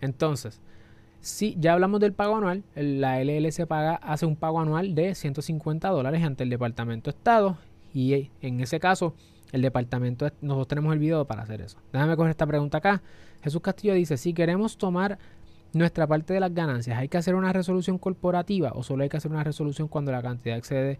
[0.00, 0.60] Entonces,
[1.20, 5.88] si ya hablamos del pago anual, la LLC paga, hace un pago anual de 150
[5.88, 7.58] dólares ante el Departamento de Estado
[7.92, 9.14] y en ese caso
[9.52, 11.78] el departamento, nosotros tenemos el video para hacer eso.
[11.92, 13.02] Déjame coger esta pregunta acá.
[13.42, 15.18] Jesús Castillo dice, si queremos tomar
[15.72, 19.16] nuestra parte de las ganancias, ¿hay que hacer una resolución corporativa o solo hay que
[19.16, 20.98] hacer una resolución cuando la cantidad excede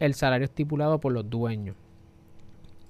[0.00, 1.76] el salario estipulado por los dueños?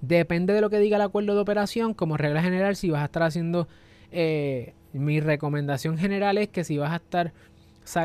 [0.00, 1.94] Depende de lo que diga el acuerdo de operación.
[1.94, 3.68] Como regla general, si vas a estar haciendo
[4.10, 7.32] eh, mi recomendación general es que si vas a estar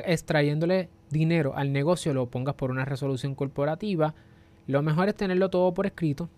[0.05, 4.15] extrayéndole dinero al negocio, lo pongas por una resolución corporativa.
[4.67, 6.29] Lo mejor es tenerlo todo por escrito.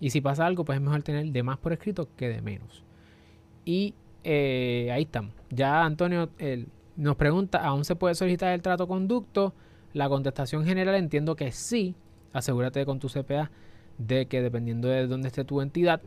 [0.00, 2.84] Y si pasa algo, pues es mejor tener de más por escrito que de menos.
[3.64, 3.94] Y
[4.24, 5.32] eh, ahí estamos.
[5.50, 6.28] Ya Antonio
[6.96, 9.54] nos pregunta, ¿aún se puede solicitar el trato conducto?
[9.92, 11.94] La contestación general entiendo que sí.
[12.32, 13.50] Asegúrate con tu CPA
[13.98, 16.00] de que dependiendo de dónde esté tu entidad,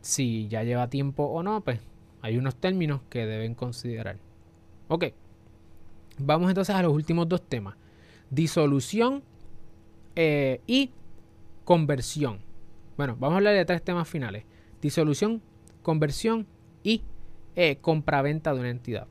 [0.00, 1.80] si ya lleva tiempo o no, pues
[2.24, 4.16] hay unos términos que deben considerar.
[4.88, 5.04] Ok,
[6.16, 7.76] vamos entonces a los últimos dos temas.
[8.30, 9.22] Disolución
[10.16, 10.90] eh, y
[11.66, 12.38] conversión.
[12.96, 14.44] Bueno, vamos a hablar de tres temas finales.
[14.80, 15.42] Disolución,
[15.82, 16.46] conversión
[16.82, 17.02] y
[17.56, 19.06] eh, compraventa de una entidad.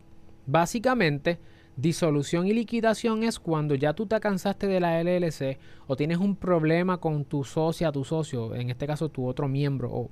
[0.47, 1.37] Básicamente,
[1.77, 6.35] disolución y liquidación es cuando ya tú te cansaste de la LLC o tienes un
[6.35, 10.09] problema con tu socia, tu socio, en este caso tu otro miembro, o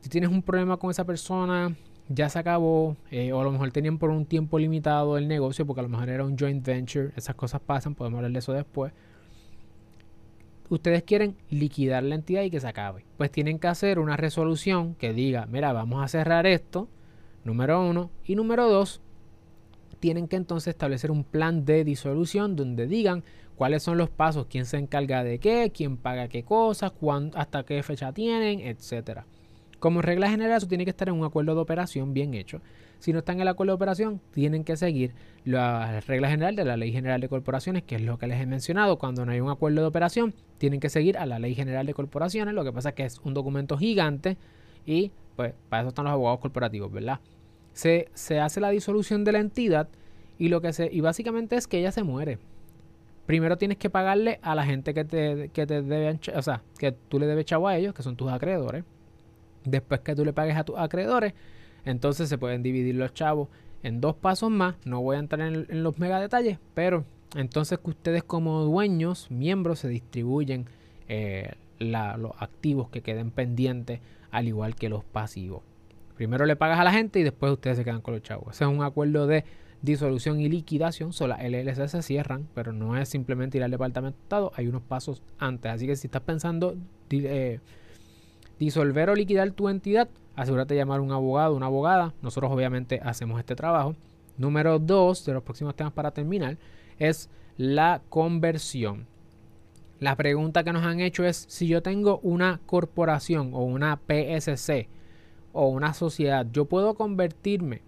[0.00, 1.76] si tienes un problema con esa persona,
[2.12, 5.64] ya se acabó, eh, o a lo mejor tenían por un tiempo limitado el negocio,
[5.64, 8.52] porque a lo mejor era un joint venture, esas cosas pasan, podemos hablar de eso
[8.52, 8.92] después.
[10.68, 13.04] ustedes quieren liquidar la entidad y que se acabe.
[13.16, 16.88] Pues tienen que hacer una resolución que diga, mira, vamos a cerrar esto,
[17.44, 19.00] número uno, y número dos,
[20.00, 23.22] tienen que entonces establecer un plan de disolución donde digan
[23.56, 26.92] cuáles son los pasos, quién se encarga de qué, quién paga qué cosas,
[27.34, 29.26] hasta qué fecha tienen, etcétera.
[29.80, 32.60] Como regla general, eso tiene que estar en un acuerdo de operación bien hecho.
[32.98, 35.14] Si no están en el acuerdo de operación, tienen que seguir
[35.44, 38.46] la regla general de la Ley General de Corporaciones, que es lo que les he
[38.46, 38.98] mencionado.
[38.98, 41.94] Cuando no hay un acuerdo de operación, tienen que seguir a la Ley General de
[41.94, 42.52] Corporaciones.
[42.52, 44.36] Lo que pasa es que es un documento gigante
[44.84, 47.20] y pues para eso están los abogados corporativos, ¿verdad?
[47.72, 49.88] Se, se hace la disolución de la entidad
[50.38, 52.38] y lo que se y básicamente es que ella se muere.
[53.24, 56.92] Primero tienes que pagarle a la gente que te, que te debe, o sea, que
[56.92, 58.84] tú le debes chavo a ellos, que son tus acreedores.
[59.64, 61.34] Después que tú le pagues a tus acreedores,
[61.84, 63.48] entonces se pueden dividir los chavos
[63.82, 64.76] en dos pasos más.
[64.84, 69.80] No voy a entrar en, los mega detalles, pero entonces que ustedes como dueños, miembros,
[69.80, 70.66] se distribuyen
[71.08, 75.62] eh, los activos que queden pendientes, al igual que los pasivos.
[76.16, 78.54] Primero le pagas a la gente y después ustedes se quedan con los chavos.
[78.54, 79.44] Ese es un acuerdo de
[79.82, 81.14] disolución y liquidación.
[81.14, 84.52] Solo las LLC se cierran, pero no es simplemente ir al departamento de Estado.
[84.54, 85.72] Hay unos pasos antes.
[85.72, 86.76] Así que si estás pensando
[87.10, 87.60] eh,
[88.60, 92.14] disolver o liquidar tu entidad, asegúrate de llamar a un abogado, una abogada.
[92.22, 93.96] Nosotros obviamente hacemos este trabajo.
[94.36, 96.56] Número dos de los próximos temas para terminar
[96.98, 99.06] es la conversión.
[99.98, 104.88] La pregunta que nos han hecho es si yo tengo una corporación o una PSC
[105.52, 107.82] o una sociedad, ¿yo puedo convertirme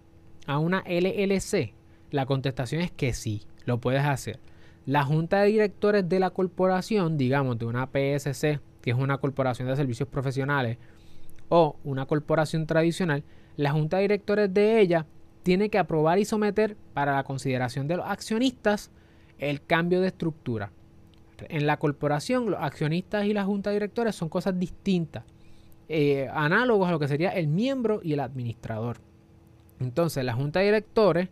[0.47, 1.75] a una LLC?
[2.11, 4.41] La contestación es que sí, lo puedes hacer.
[4.85, 9.69] La junta de directores de la corporación, digamos de una PSC, que es una corporación
[9.69, 10.77] de servicios profesionales,
[11.49, 13.25] o una corporación tradicional,
[13.57, 15.07] la junta de directores de ella
[15.43, 18.91] tiene que aprobar y someter para la consideración de los accionistas
[19.39, 20.71] el cambio de estructura.
[21.49, 25.25] En la corporación, los accionistas y la junta de directores son cosas distintas,
[25.89, 28.99] eh, análogos a lo que sería el miembro y el administrador.
[29.81, 31.29] Entonces, la junta de directores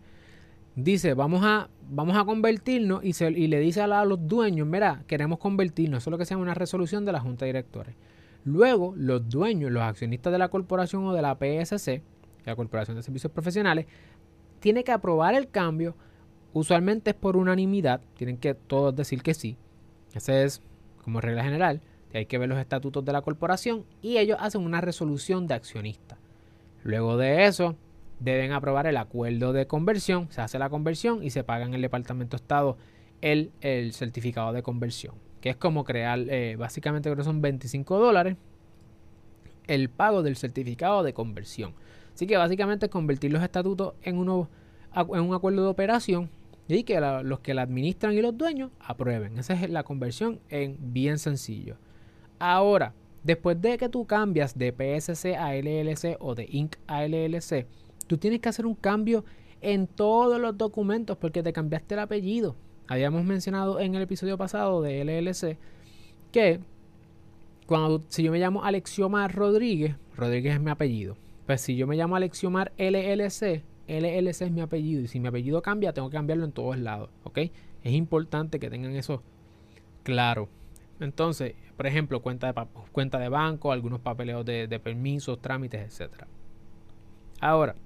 [0.75, 3.13] dice, vamos a, vamos a convertirnos y,
[3.49, 6.03] le dice a, los dueños, mira, queremos convertirnos.
[6.03, 7.95] Eso es lo que se llama una resolución de la junta de directores.
[8.45, 12.03] Luego, los dueños, los accionistas de la corporación o de la PSC,
[12.47, 13.87] la Corporación de Servicios Profesionales,
[14.61, 15.95] tienen que aprobar el cambio.
[16.53, 19.57] Usualmente es por unanimidad, tienen que todos decir que sí.
[20.15, 20.63] Esa es
[21.03, 21.83] como regla general.
[22.15, 26.19] Hay que ver los estatutos de la corporación y ellos hacen una resolución de accionista.
[26.83, 27.77] Luego de eso,
[28.21, 30.29] deben aprobar el acuerdo de conversión.
[30.31, 32.77] Se hace la conversión y se paga en el Departamento de Estado
[33.21, 37.99] el, el certificado de conversión que es como crear, eh, básicamente creo que son 25
[37.99, 38.37] dólares,
[39.67, 41.75] el pago del certificado de conversión.
[42.15, 44.49] Así que básicamente convertir los estatutos en, uno,
[44.95, 46.29] en un acuerdo de operación
[46.69, 49.39] y que los que la administran y los dueños aprueben.
[49.39, 51.77] Esa es la conversión en bien sencillo.
[52.39, 56.77] Ahora, después de que tú cambias de PSC a LLC o de Inc.
[56.87, 57.67] a LLC,
[58.11, 59.25] tú tienes que hacer un cambio
[59.61, 62.57] en todos los documentos porque te cambiaste el apellido.
[62.89, 65.57] Habíamos mencionado en el episodio pasado de LLC
[66.33, 66.59] que
[67.67, 71.17] cuando si yo me llamo Alexiomar Rodríguez, Rodríguez es mi apellido.
[71.47, 75.63] Pues si yo me llamo Alexiomar LLC, LLC es mi apellido y si mi apellido
[75.63, 77.39] cambia, tengo que cambiarlo en todos lados, ¿ok?
[77.85, 79.23] Es importante que tengan eso
[80.03, 80.49] claro.
[80.99, 86.25] Entonces, por ejemplo, cuenta de, cuenta de banco, algunos papeleos de, de permisos, trámites, etc.
[87.41, 87.77] Ahora,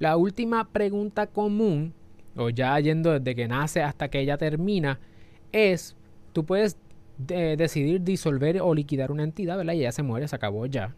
[0.00, 1.94] la última pregunta común
[2.36, 4.98] o ya yendo desde que nace hasta que ella termina,
[5.52, 5.94] es,
[6.32, 6.78] tú puedes
[7.28, 9.74] eh, decidir disolver o liquidar una entidad, ¿verdad?
[9.74, 10.94] Y ya se muere, se acabó ya.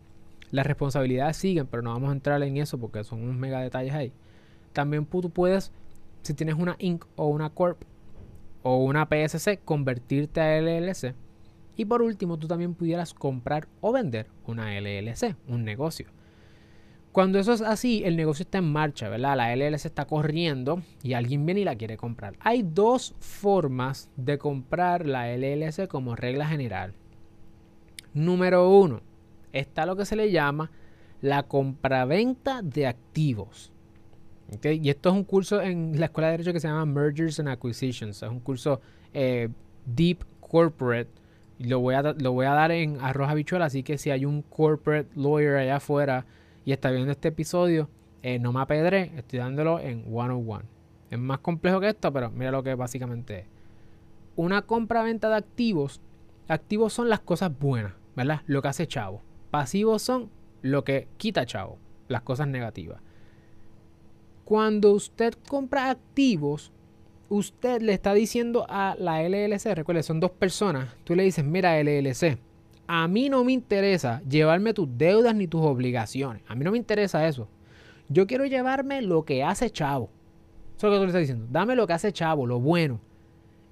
[0.50, 3.92] Las responsabilidades siguen, pero no vamos a entrar en eso porque son unos mega detalles
[3.92, 4.12] ahí.
[4.72, 5.72] También tú puedes,
[6.22, 7.04] si tienes una Inc.
[7.16, 7.82] o una Corp
[8.62, 11.14] o una PSC, convertirte a LLC.
[11.74, 16.06] Y por último, tú también pudieras comprar o vender una LLC, un negocio.
[17.12, 19.36] Cuando eso es así, el negocio está en marcha, ¿verdad?
[19.36, 22.34] La LLC está corriendo y alguien viene y la quiere comprar.
[22.40, 26.94] Hay dos formas de comprar la LLC como regla general.
[28.14, 29.02] Número uno,
[29.52, 30.70] está lo que se le llama
[31.20, 33.72] la compraventa de activos.
[34.62, 37.48] Y esto es un curso en la Escuela de Derecho que se llama Mergers and
[37.48, 38.22] Acquisitions.
[38.22, 38.80] Es un curso
[39.12, 39.50] eh,
[39.84, 41.10] Deep Corporate.
[41.58, 44.42] Lo voy, a, lo voy a dar en arroz habichuela, así que si hay un
[44.42, 46.26] corporate lawyer allá afuera
[46.64, 47.88] y está viendo este episodio,
[48.22, 50.62] eh, no me apedré, estoy dándolo en 101.
[51.10, 53.46] Es más complejo que esto, pero mira lo que básicamente es.
[54.36, 56.00] Una compra-venta de activos.
[56.48, 58.42] Activos son las cosas buenas, ¿verdad?
[58.46, 59.22] Lo que hace chavo.
[59.50, 60.30] Pasivos son
[60.62, 63.02] lo que quita chavo, las cosas negativas.
[64.44, 66.72] Cuando usted compra activos,
[67.28, 71.80] usted le está diciendo a la LLC, recuerde, son dos personas, tú le dices, mira
[71.82, 72.38] LLC,
[72.86, 76.78] a mí no me interesa llevarme tus deudas ni tus obligaciones, a mí no me
[76.78, 77.48] interesa eso.
[78.08, 80.10] Yo quiero llevarme lo que hace Chavo.
[80.76, 83.00] Eso es lo que tú le estás diciendo, dame lo que hace Chavo, lo bueno.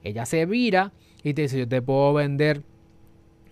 [0.03, 0.93] Ella se vira
[1.23, 2.63] y te dice, yo te puedo vender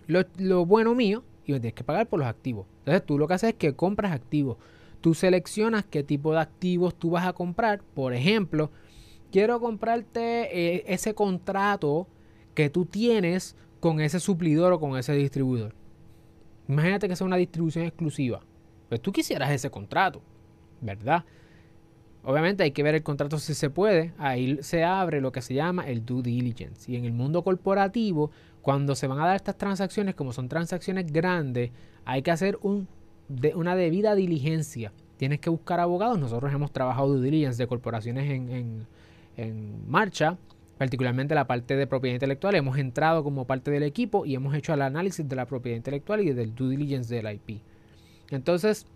[0.07, 2.65] lo, lo bueno mío y me tienes que pagar por los activos.
[2.79, 4.57] Entonces tú lo que haces es que compras activos.
[5.01, 7.81] Tú seleccionas qué tipo de activos tú vas a comprar.
[7.93, 8.71] Por ejemplo,
[9.31, 12.07] quiero comprarte eh, ese contrato
[12.53, 15.73] que tú tienes con ese suplidor o con ese distribuidor.
[16.67, 18.41] Imagínate que sea una distribución exclusiva.
[18.89, 20.21] Pues tú quisieras ese contrato,
[20.81, 21.23] ¿verdad?
[22.23, 24.13] Obviamente hay que ver el contrato si se puede.
[24.17, 26.91] Ahí se abre lo que se llama el due diligence.
[26.91, 31.11] Y en el mundo corporativo, cuando se van a dar estas transacciones, como son transacciones
[31.11, 31.71] grandes,
[32.03, 34.91] hay que hacer una debida diligencia.
[35.17, 36.19] Tienes que buscar abogados.
[36.19, 38.29] Nosotros hemos trabajado due diligence de corporaciones
[39.37, 40.37] en marcha,
[40.79, 42.55] particularmente la parte de propiedad intelectual.
[42.55, 46.21] Hemos entrado como parte del equipo y hemos hecho el análisis de la propiedad intelectual
[46.21, 47.59] y del due diligence del IP.
[48.31, 48.87] Entonces,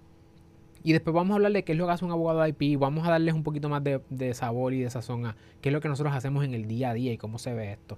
[0.82, 2.80] y después vamos a hablar de qué es lo que hace un abogado de IP.
[2.80, 5.74] Vamos a darles un poquito más de, de sabor y de sazón a qué es
[5.74, 7.98] lo que nosotros hacemos en el día a día y cómo se ve esto.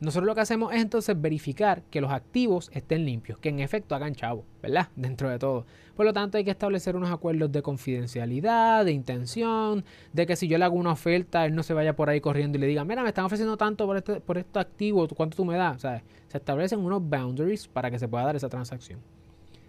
[0.00, 3.96] Nosotros lo que hacemos es entonces verificar que los activos estén limpios, que en efecto
[3.96, 4.88] hagan chavo, ¿verdad?
[4.96, 5.66] Dentro de todo.
[5.96, 10.46] Por lo tanto, hay que establecer unos acuerdos de confidencialidad, de intención, de que si
[10.46, 12.84] yo le hago una oferta, él no se vaya por ahí corriendo y le diga,
[12.84, 15.80] mira, me están ofreciendo tanto por este, por este activo, ¿cuánto tú me das?
[15.80, 19.00] Se establecen unos boundaries para que se pueda dar esa transacción.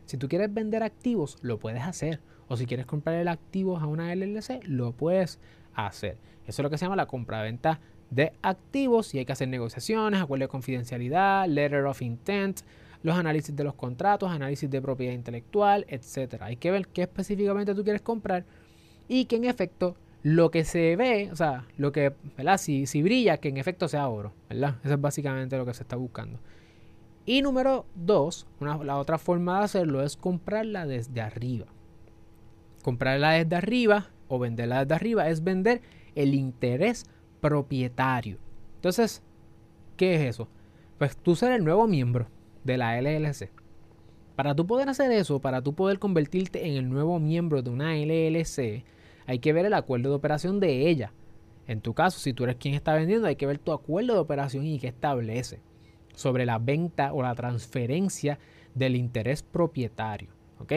[0.06, 2.20] Si tú quieres vender activos, lo puedes hacer.
[2.48, 5.40] O si quieres comprar el activo a una LLC, lo puedes
[5.74, 6.18] hacer.
[6.46, 10.22] Eso es lo que se llama la compraventa de activos y hay que hacer negociaciones,
[10.22, 12.62] acuerdo de confidencialidad, letter of intent,
[13.04, 16.42] los análisis de los contratos, análisis de propiedad intelectual, etc.
[16.42, 18.46] Hay que ver qué específicamente tú quieres comprar
[19.08, 22.58] y que en efecto lo que se ve, o sea, lo que, ¿verdad?
[22.58, 24.76] Si, si brilla, que en efecto sea oro, ¿verdad?
[24.84, 26.40] Eso es básicamente lo que se está buscando.
[27.26, 31.68] Y número dos, la otra forma de hacerlo es comprarla desde arriba.
[32.82, 35.82] Comprarla desde arriba o venderla desde arriba es vender
[36.16, 37.06] el interés
[37.42, 38.38] propietario.
[38.76, 39.22] Entonces,
[39.98, 40.48] ¿qué es eso?
[40.98, 42.28] Pues tú ser el nuevo miembro
[42.64, 43.52] de la LLC.
[44.36, 47.96] Para tú poder hacer eso, para tú poder convertirte en el nuevo miembro de una
[47.96, 48.86] LLC,
[49.26, 51.12] hay que ver el acuerdo de operación de ella.
[51.68, 54.20] En tu caso, si tú eres quien está vendiendo, hay que ver tu acuerdo de
[54.20, 55.60] operación y qué establece
[56.16, 58.40] sobre la venta o la transferencia
[58.74, 60.30] del interés propietario.
[60.60, 60.74] ¿Ok?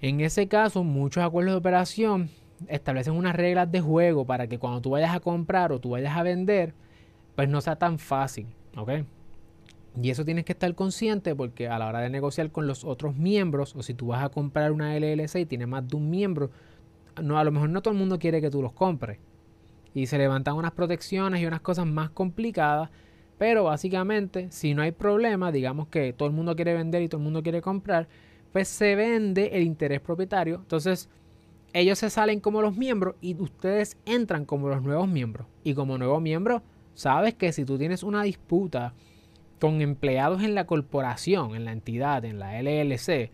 [0.00, 2.30] En ese caso, muchos acuerdos de operación
[2.68, 6.16] establecen unas reglas de juego para que cuando tú vayas a comprar o tú vayas
[6.16, 6.74] a vender,
[7.34, 8.90] pues no sea tan fácil, ¿ok?
[10.00, 13.16] Y eso tienes que estar consciente porque a la hora de negociar con los otros
[13.16, 16.50] miembros, o si tú vas a comprar una LLC y tienes más de un miembro,
[17.22, 19.18] no, a lo mejor no todo el mundo quiere que tú los compres.
[19.94, 22.90] Y se levantan unas protecciones y unas cosas más complicadas.
[23.38, 27.18] Pero básicamente, si no hay problema, digamos que todo el mundo quiere vender y todo
[27.18, 28.06] el mundo quiere comprar,
[28.52, 30.56] pues se vende el interés propietario.
[30.56, 31.08] Entonces,
[31.76, 35.46] ellos se salen como los miembros y ustedes entran como los nuevos miembros.
[35.62, 36.62] Y como nuevo miembro,
[36.94, 38.94] sabes que si tú tienes una disputa
[39.60, 43.30] con empleados en la corporación, en la entidad, en la LLC,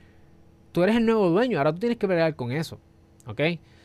[0.72, 2.80] tú eres el nuevo dueño, ahora tú tienes que pelear con eso.
[3.26, 3.40] ¿Ok?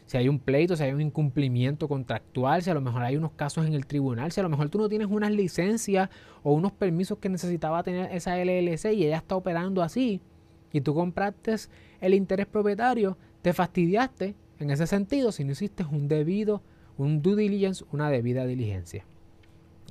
[0.07, 3.33] Si hay un pleito, si hay un incumplimiento contractual, si a lo mejor hay unos
[3.33, 6.09] casos en el tribunal, si a lo mejor tú no tienes unas licencias
[6.41, 10.19] o unos permisos que necesitaba tener esa LLC y ella está operando así,
[10.71, 11.55] y tú compraste
[12.01, 16.61] el interés propietario, te fastidiaste en ese sentido si no hiciste un debido,
[16.97, 19.05] un due diligence, una debida diligencia.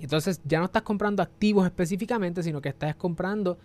[0.00, 3.58] Entonces ya no estás comprando activos específicamente, sino que estás comprando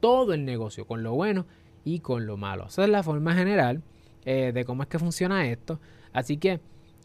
[0.00, 1.46] todo el negocio, con lo bueno
[1.84, 2.66] y con lo malo.
[2.66, 3.82] Esa es la forma general
[4.24, 5.80] eh, de cómo es que funciona esto.
[6.12, 6.60] Así que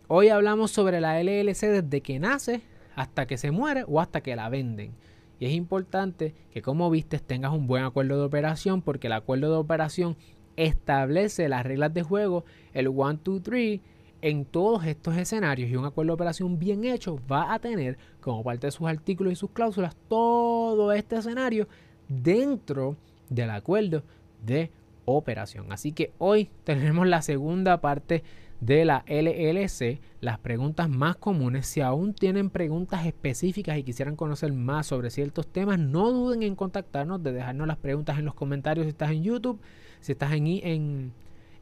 [0.07, 2.61] hoy hablamos sobre la LLC desde que nace
[2.95, 4.93] hasta que se muere o hasta que la venden.
[5.39, 9.51] Y es importante que como viste tengas un buen acuerdo de operación porque el acuerdo
[9.51, 10.17] de operación
[10.55, 13.79] establece las reglas de juego, el 1, 2, 3,
[14.21, 18.41] en todos estos escenarios y un acuerdo de operación bien hecho va a tener como
[18.41, 21.67] parte de sus artículos y sus cláusulas todo este escenario
[22.07, 22.95] dentro
[23.29, 24.03] del acuerdo
[24.45, 24.71] de
[25.03, 25.73] operación.
[25.73, 28.23] Así que hoy tenemos la segunda parte
[28.61, 31.67] de la LLC, las preguntas más comunes.
[31.67, 36.55] Si aún tienen preguntas específicas y quisieran conocer más sobre ciertos temas, no duden en
[36.55, 39.59] contactarnos, de dejarnos las preguntas en los comentarios si estás en YouTube,
[40.04, 41.14] si estás en, en,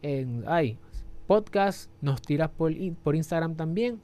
[0.02, 0.78] en
[1.28, 2.74] podcast, nos tiras por,
[3.04, 4.02] por Instagram también.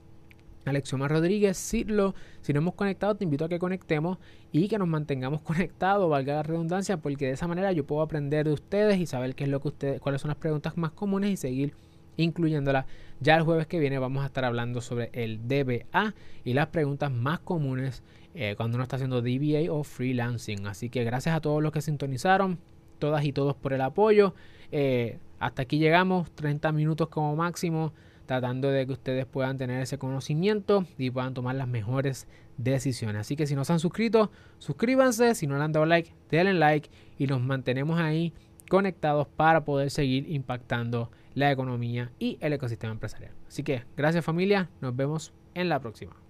[0.63, 4.19] Alexioma Rodríguez, Cirlo, si no hemos conectado, te invito a que conectemos
[4.51, 8.45] y que nos mantengamos conectados, valga la redundancia, porque de esa manera yo puedo aprender
[8.45, 11.31] de ustedes y saber qué es lo que ustedes, cuáles son las preguntas más comunes
[11.31, 11.73] y seguir
[12.17, 12.85] incluyéndola.
[13.19, 16.13] Ya el jueves que viene vamos a estar hablando sobre el DBA
[16.43, 18.03] y las preguntas más comunes
[18.35, 20.67] eh, cuando uno está haciendo DBA o freelancing.
[20.67, 22.59] Así que gracias a todos los que sintonizaron,
[22.97, 24.33] todas y todos por el apoyo.
[24.71, 27.93] Eh, hasta aquí llegamos, 30 minutos como máximo,
[28.25, 32.27] tratando de que ustedes puedan tener ese conocimiento y puedan tomar las mejores
[32.57, 33.21] decisiones.
[33.21, 35.35] Así que si no se han suscrito, suscríbanse.
[35.35, 38.33] Si no le han dado like, denle like y nos mantenemos ahí
[38.69, 43.31] conectados para poder seguir impactando la economía y el ecosistema empresarial.
[43.47, 46.26] Así que gracias familia, nos vemos en la próxima.